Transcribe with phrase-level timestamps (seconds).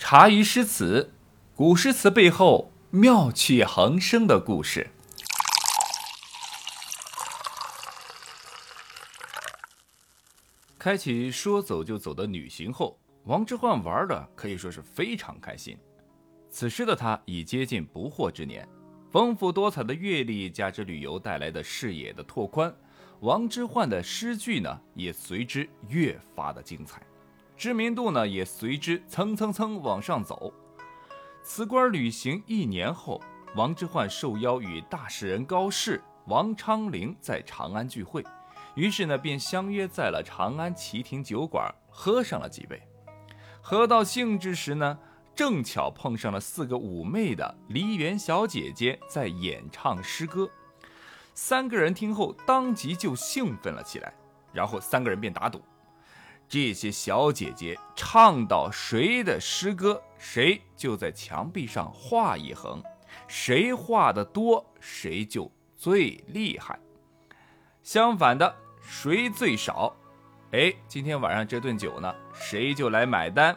[0.00, 1.12] 茶余诗词，
[1.54, 4.90] 古诗词背后妙趣横生的故事。
[10.78, 15.78] 开启说走就走的旅行后，王之涣玩的可以说是非常开心。
[16.50, 18.66] 此时的他已接近不惑之年，
[19.12, 22.74] 丰富多彩的阅历加之旅游带来的视野的拓宽，
[23.20, 27.02] 王之涣的诗句呢也随之越发的精彩，
[27.60, 30.50] 知名度呢也随之蹭蹭蹭往上走。
[31.42, 33.20] 辞官旅行一年后，
[33.54, 38.24] 王之涣受邀与大诗人高适、王昌龄在长安聚会。
[38.76, 42.80] 于是呢，便相约在了长安旗亭酒馆喝上了几杯。
[43.60, 44.98] 喝到兴致时呢，
[45.34, 50.48] 正巧碰上了四个妩媚的梨园小姐姐在演唱诗歌。
[51.34, 54.14] 三个人听后，当即就兴奋了起来。
[54.50, 55.60] 然后三个人便打赌：
[56.50, 62.82] 这些小姐姐唱到谁的诗歌，谁就在墙壁上画一横，
[63.28, 66.76] 谁画的多，谁就最厉害。
[67.84, 69.94] 相反的，谁最少，
[70.50, 73.56] 哎，今天晚上这顿酒呢，谁就来买单。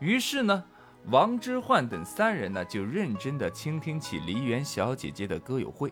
[0.00, 0.62] 于是呢，
[1.06, 5.90] 王之涣等三人呢，就认真的倾听起梨园小姐姐的歌友会。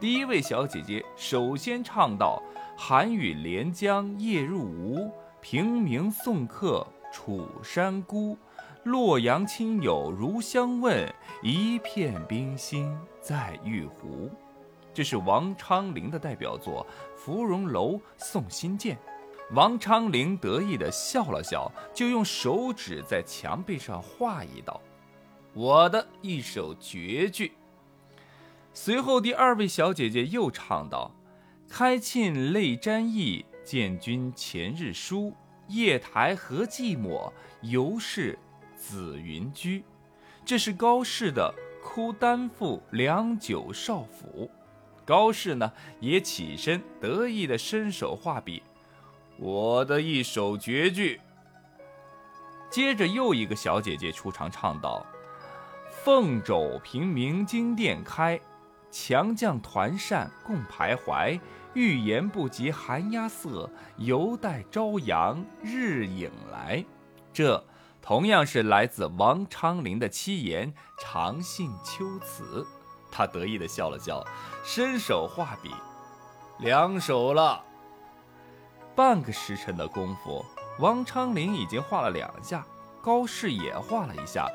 [0.00, 2.42] 第一位小姐姐首先唱到
[2.84, 5.08] ：“寒雨连江夜入吴，
[5.40, 8.36] 平明送客楚山孤。
[8.82, 11.08] 洛阳亲友如相问，
[11.44, 14.28] 一片冰心在玉壶。”
[14.92, 16.84] 这是王昌龄的代表作
[17.16, 18.96] 《芙蓉楼送辛渐》。
[19.52, 24.80] 王昌龄得意地笑了笑，就用手指在墙壁上画一道
[25.54, 27.52] ：“我的一首绝句。”
[28.74, 31.12] 随后，第二位小姐姐又唱道
[31.74, 35.32] ：“开沁泪沾衣，见君前日书。
[35.68, 38.38] 夜台何寂寞，犹是
[38.76, 39.82] 紫云居。”
[40.44, 41.50] 这是高适的
[41.82, 44.50] 《哭丹赋良久少府》。
[45.06, 48.62] 高适呢，也起身得意地伸手画笔，
[49.38, 51.22] 我的一首绝句。
[52.68, 55.06] 接着又一个小姐姐出场唱道
[56.04, 58.38] ：“凤肘凭明金殿开，
[58.90, 61.40] 强将团扇共徘徊。
[61.74, 66.84] 欲言不及寒鸦色，犹待朝阳日影来。”
[67.32, 67.64] 这
[68.02, 72.62] 同样是来自王昌龄的七言《长信秋词》。
[73.10, 74.24] 他得意地笑了笑，
[74.64, 75.70] 伸手画笔，
[76.58, 77.62] 两手了。
[78.94, 80.44] 半个时辰的功夫，
[80.78, 82.66] 王昌龄已经画了两下，
[83.02, 84.46] 高适也画了一下，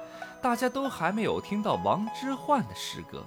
[0.42, 3.24] 大家都还没有听到王之涣的诗歌。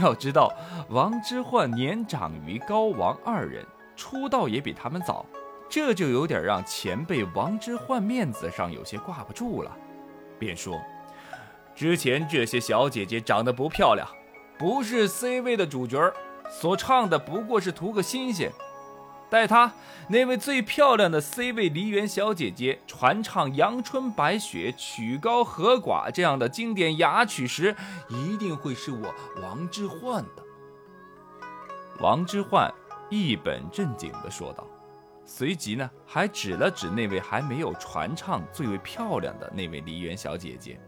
[0.00, 0.52] 要知道，
[0.88, 3.64] 王之涣年长于高王二人，
[3.96, 5.26] 出道也比他们早，
[5.68, 9.76] 这就有点让前辈王之涣面子上有些挂不住了，
[10.38, 10.80] 便说
[11.74, 14.06] ：“之前这些小姐姐长得不漂亮。”
[14.58, 16.12] 不是 C 位的主角
[16.50, 18.50] 所唱的不过是图个新鲜。
[19.30, 19.72] 待他
[20.08, 27.76] 那位最漂亮的 C 位梨园小姐姐传唱《阳春白雪》《曲高和寡》这样的经典雅曲时，
[28.08, 30.42] 一定会是我王之涣的。
[32.00, 32.72] 王之涣
[33.10, 34.66] 一本正经地说道，
[35.26, 40.80] 随即呢，还指了指那位还没有传唱最为漂亮的那位梨园小姐姐。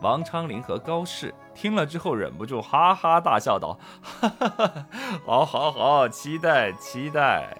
[0.00, 4.86] 王昌龄和高适听了之后，忍不住哈哈大笑，道：“哈哈哈，
[5.24, 7.56] 好，好，好，期待，期待。”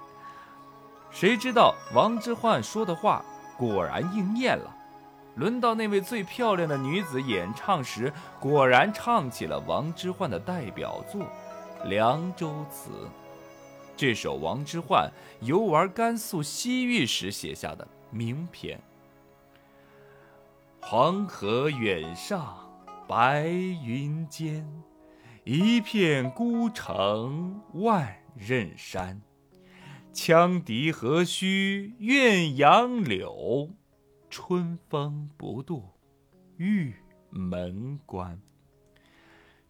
[1.11, 3.25] 谁知道王之涣说的话
[3.57, 4.71] 果然应验了。
[5.37, 11.23] 轮到那位最漂亮的女子演唱时，果然唱起了王之涣的代表作
[11.89, 12.91] 《凉州词》。
[13.97, 15.09] 这首王之涣
[15.41, 18.81] 游玩甘肃西域时写下的名篇。
[20.81, 22.57] 黄河远上
[23.07, 24.67] 白云间，
[25.45, 29.21] 一片孤城万仞山。
[30.15, 33.69] 羌笛何须怨杨柳，
[34.31, 35.91] 春风不度
[36.57, 36.95] 玉
[37.29, 38.41] 门关。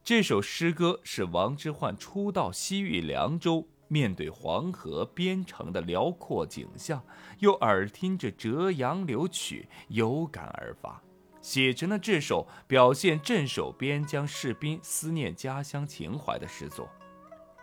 [0.05, 7.03] 这首诗歌是王之涣初到西域凉州，面对黄河边城的辽阔景象，
[7.41, 11.03] 又耳听着《折杨柳曲》，有感而发。
[11.45, 16.89] 写成了这首表现镇守边疆士兵思念家乡情怀的诗作。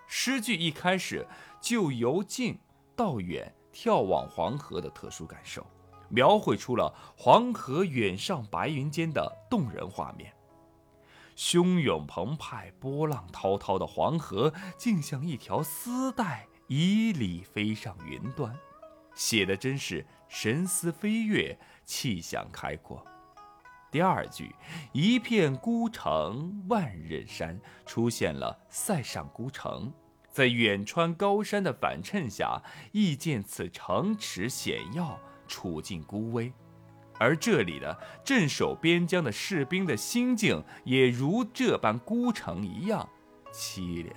[0.06, 1.26] 诗句一开始
[1.60, 2.60] 就由近
[2.96, 5.66] 到远眺望黄河的特殊感受，
[6.10, 10.32] 描绘出了黄河远上白云间的动人画面。
[11.36, 18.56] 汹涌澎湃、波浪滔滔的黄河，竟像一条丝带，以里飞上云端，
[19.16, 23.04] 写的真是神思飞跃，气象开阔。
[23.92, 24.56] 第二句
[24.94, 29.92] “一片孤城万仞山”出现了塞上孤城，
[30.30, 32.62] 在远川高山的反衬下，
[32.94, 36.54] 亦见此城池险要，处境孤危。
[37.20, 43.08] 而这里的镇守边疆的士兵的心境，也如这般孤城一样
[43.52, 44.16] 凄凉。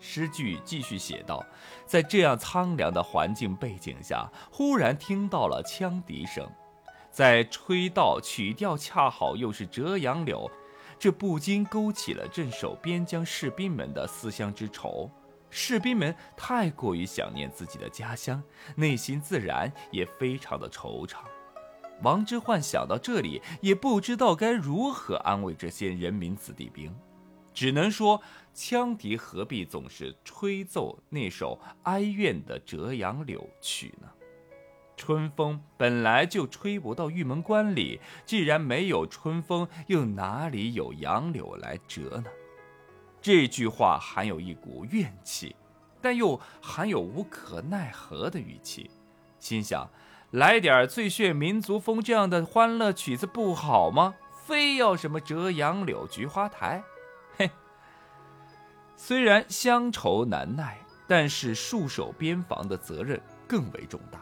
[0.00, 1.44] 诗句继续写道
[1.86, 6.50] ：“在这样苍凉的环境背景下，忽然听到了羌笛声，
[7.20, 10.50] 在吹到曲调恰好又是《折杨柳》，
[10.98, 15.10] 这不禁勾起了镇守边疆士兵们的思乡之愁。”
[15.50, 18.42] 士兵们太过于想念自己的家乡，
[18.74, 21.18] 内心自然也非常的惆怅。
[22.00, 26.90] 王之涣想到这里，也不知道该如何安慰这些人民子弟兵，
[27.52, 28.22] 只能说：
[28.54, 34.08] 羌笛何必总是吹奏那首哀怨的《折杨柳》曲呢？
[35.00, 42.26] 春风本来就吹不到玉门关里，既然没有春风，又哪里有杨柳来折呢？
[43.22, 45.56] 这句话含有一股怨气，
[46.02, 48.90] 但又含有无可奈何的语气。
[49.38, 49.88] 心想，
[50.32, 54.14] 来点最炫民族风这样的欢乐曲子不好吗？
[54.44, 56.84] 非要什么折杨柳、菊花台？
[57.38, 57.50] 嘿，
[58.96, 63.18] 虽然乡愁难耐，但是戍守边防的责任
[63.48, 64.20] 更为重大。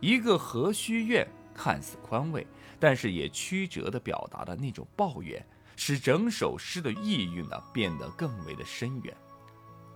[0.00, 2.46] 一个何须怨看似宽慰，
[2.78, 5.44] 但是也曲折地表达了那种抱怨。
[5.76, 9.16] 使整首诗的意蕴呢变得更为的深远。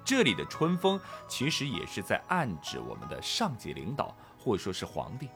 [0.03, 0.99] 这里的春风
[1.29, 5.29] 其实也是在暗指我们的上级领导，或说是皇帝，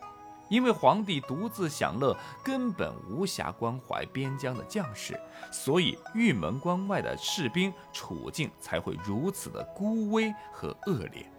[0.48, 5.20] 因为皇帝独自享乐，根本无暇关怀边疆的将士，
[5.52, 11.30] 所以玉门关外的士兵处境才会如此的孤危和恶劣。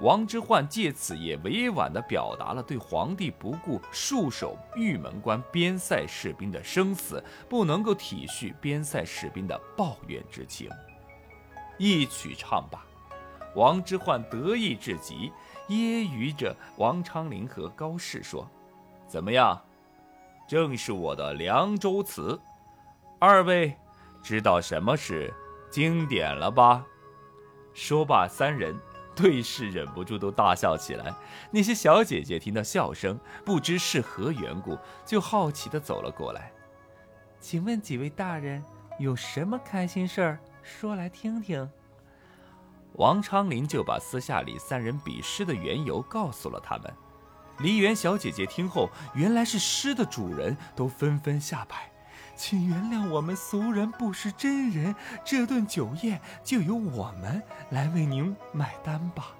[0.00, 10.68] 王之涣借此也委婉地表达了对皇帝不顾戍守玉门关边塞士兵的生死，不能够体恤边塞士兵的抱怨之情。
[11.78, 12.84] 一曲唱罢，
[13.54, 15.32] 王之涣得意至极，
[15.68, 18.48] 揶揄着王昌龄和高适说
[19.06, 19.60] ：“怎么样？
[20.46, 22.38] 正是我的凉州词。
[23.18, 23.74] 二位
[24.22, 25.32] 知道什么是
[25.70, 26.84] 经典了吧？”
[27.72, 28.76] 说罢，三人。
[29.14, 31.14] 对视，忍不住都大笑起来。
[31.50, 34.76] 那些小姐姐听到笑声，不知是何缘故，
[35.06, 36.52] 就好奇地走了过来。
[37.40, 38.62] 请问几位大人
[38.98, 41.70] 有什么开心事儿，说来听听。
[42.94, 46.92] 王昌龄就把私下里三人比诗的缘由告诉了他们。
[47.58, 51.90] 梨园小姐姐听后，原来是诗的主人，都纷纷下拜。
[52.36, 54.94] 请原谅我们俗人不识真人，
[55.24, 59.34] 这顿酒宴就由我们来为您买单吧。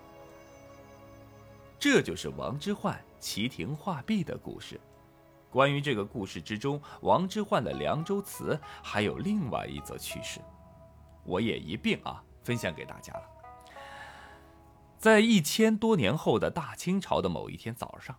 [1.79, 4.81] 这就是王之涣齐亭画壁的故事。
[5.51, 10.41] 关于这个故事之中，王之涣的《凉州词》还有另外一则趣事，
[11.25, 13.23] 我也一并啊分享给大家了。
[14.99, 18.17] 在一千多年后的大清朝的某一天早上，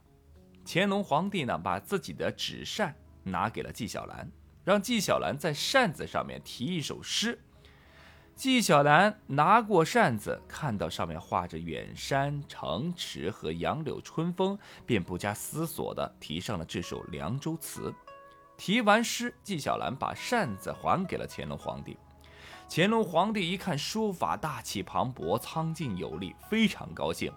[0.65, 4.29] 乾隆皇帝呢把自己的纸扇拿给了纪晓岚。
[4.65, 7.39] 让纪晓岚在扇子上面题一首诗。
[8.35, 17.91] 纪晓岚拿过扇子，看到上面画着远山、城池和杨柳春风，便不加思索地题上了这首《凉州词》。
[18.57, 21.95] 题完诗，纪晓岚把扇子还给了乾隆皇帝。
[22.67, 27.31] 乾隆皇帝一看书法大气磅礴、苍劲有力，非常高兴。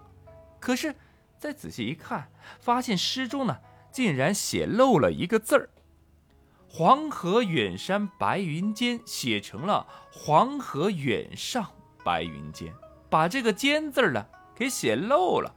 [0.59, 0.95] 可是
[1.37, 3.55] 再仔细一看，发现诗中呢
[3.91, 5.69] 竟然写漏了一个字儿。
[6.71, 11.67] 黄河远山白云间，写成了黄河远上
[12.05, 12.71] 白云间，
[13.09, 14.23] 把这个“间”字呢
[14.55, 15.51] 给写漏了。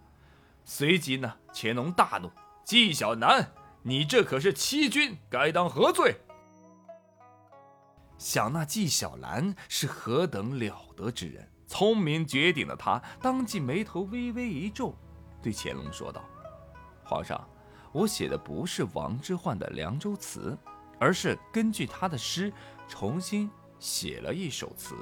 [0.64, 2.30] 随即呢，乾隆大怒
[2.64, 3.52] ：“纪晓岚，
[3.82, 6.16] 你这可是欺君，该当何罪？”
[8.16, 14.96] 想那纪晓岚是何等了得之人，聪明绝顶的他，当即眉头微微一皱，
[15.42, 16.24] 对乾隆说道
[17.04, 17.46] ：“皇上，
[17.92, 20.58] 我写的不是王之涣的《凉州词》。”
[21.02, 22.52] 而是根据他的诗
[22.86, 24.94] 重新写了一首词，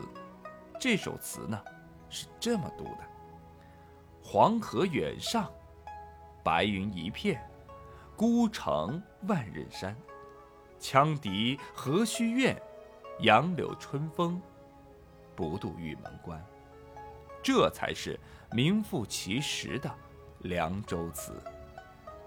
[0.81, 1.63] 这首词呢
[2.09, 3.01] 是这么读的：
[4.25, 5.53] 黄河远上，
[6.43, 7.47] 白云一片，
[8.17, 9.95] 孤城万仞山。
[10.81, 12.59] 羌笛何须怨，
[13.19, 14.41] 杨柳春风
[15.37, 16.43] 不度玉门关。
[17.43, 18.19] 这才是
[18.53, 19.95] 名副其实的
[20.39, 21.39] 凉州词。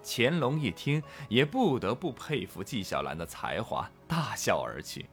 [0.03, 5.05] 乾隆一听，也不得不佩服纪晓岚的才华，大笑而去。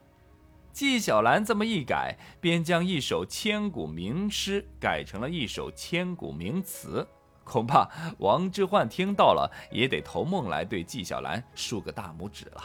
[0.73, 7.05] 纪晓岚这么一改，便将一首千古名诗改成了一首千古名词，
[7.43, 12.63] 恐怕王之涣听到了也得投梦来对纪晓岚竖个大拇指了。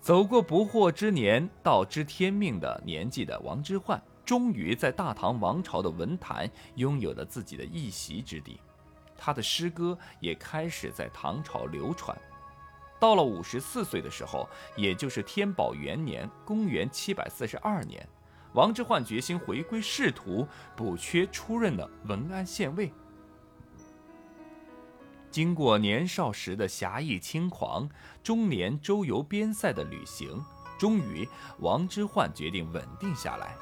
[0.00, 8.58] 走过不惑之年到知天命的年纪的王之涣，终于在大唐王朝的文坛拥有了自己的一席之地，
[9.18, 12.16] 他的诗歌也开始在唐朝流传。
[13.00, 18.08] 到了五十四岁的时候，也就是天宝元年（公元七百四十二年），
[18.54, 22.92] 王之涣决心回归仕途，补缺出任的文安县尉。
[25.30, 27.88] 经过年少时的侠义轻狂，
[28.22, 30.42] 中年周游边塞的旅行，
[30.78, 33.54] 终于王之涣决定稳定下来。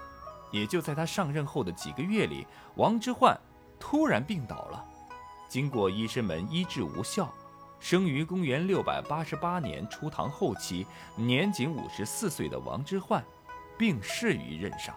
[0.52, 2.46] 也就在他上任后的几个月里，
[2.76, 3.36] 王之涣
[3.78, 4.82] 突然病倒了。
[5.48, 7.32] 经过医生们医治无效。
[7.78, 13.22] 生于公元六百八十八年初唐后期，年仅五十四岁的王之涣，
[13.78, 14.94] 病逝于任上。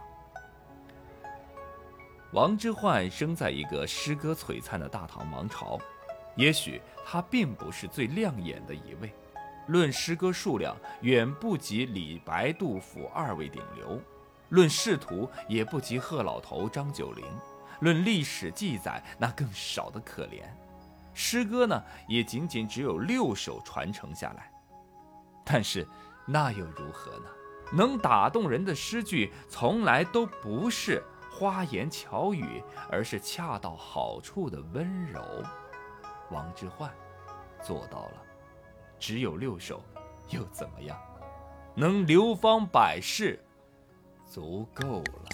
[2.32, 5.78] 王之涣生在一个诗歌璀璨的大唐王朝，
[6.36, 9.14] 也许他并不是最亮眼的一位，
[9.68, 14.00] 论诗歌数量远不及李白、杜甫二位顶流，
[14.50, 17.26] 论仕途也不及贺老头张九龄，
[17.80, 20.44] 论历史记载那更少得可怜。
[21.14, 24.52] 诗歌呢，也仅仅只有六首传承下来，
[25.44, 25.88] 但是
[26.26, 27.26] 那又如何呢？
[27.72, 35.22] 能打动人的诗句，从来都不是花言巧语，而是恰到好处的温柔。
[36.32, 36.90] 王之涣
[37.62, 38.24] 做到了，
[38.98, 39.84] 只有六首，
[40.30, 40.98] 又怎么样？
[41.76, 43.40] 能流芳百世，
[44.26, 45.30] 足够了。